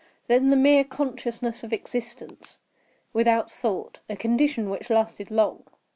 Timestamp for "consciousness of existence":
0.83-2.57